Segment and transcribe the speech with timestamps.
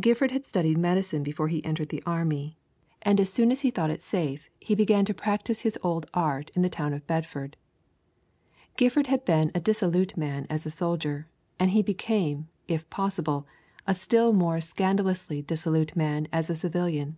[0.00, 2.58] Gifford had studied medicine before he entered the army,
[3.02, 6.50] and as soon as he thought it safe he began to practise his old art
[6.56, 7.56] in the town of Bedford.
[8.76, 11.28] Gifford had been a dissolute man as a soldier,
[11.60, 13.46] and he became, if possible,
[13.86, 17.16] a still more scandalously dissolute man as a civilian.